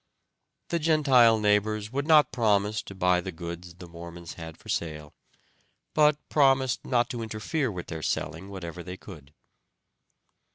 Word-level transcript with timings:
The 0.69 0.79
Gentile 0.79 1.39
neighbors 1.39 1.91
would 1.91 2.07
not 2.07 2.31
promise 2.31 2.81
to 2.81 2.95
buy 2.95 3.21
the 3.21 3.31
goods 3.31 3.75
the 3.75 3.85
Mormons 3.87 4.33
had 4.33 4.57
for 4.57 4.67
sale, 4.67 5.13
but 5.93 6.17
promised 6.27 6.83
not 6.83 7.07
to 7.11 7.21
interfere 7.21 7.71
with 7.71 7.85
their 7.85 8.01
selling 8.01 8.49
whatever 8.49 8.81
they 8.81 8.97
could. 8.97 9.31